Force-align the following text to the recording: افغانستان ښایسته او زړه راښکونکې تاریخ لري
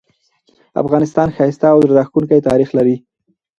افغانستان 0.81 1.27
ښایسته 1.35 1.65
او 1.73 1.77
زړه 1.87 1.93
راښکونکې 1.99 2.45
تاریخ 2.49 2.69
لري 2.77 2.95